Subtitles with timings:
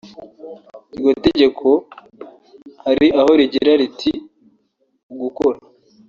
[0.95, 1.67] Iryo tegeko
[2.83, 4.11] hari aho rigira riti
[5.11, 5.59] “Ugukora